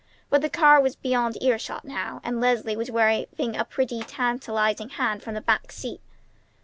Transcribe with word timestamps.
But 0.31 0.41
the 0.41 0.49
car 0.49 0.81
was 0.81 0.95
beyond 0.95 1.37
ear 1.43 1.59
shot 1.59 1.85
now, 1.85 2.21
and 2.23 2.41
Leslie 2.41 2.75
was 2.75 2.89
waving 2.89 3.55
a 3.55 3.63
pretty, 3.63 4.01
tantalizing 4.01 4.89
hand 4.89 5.21
from 5.21 5.35
the 5.35 5.41
back 5.41 5.71
seat. 5.71 6.01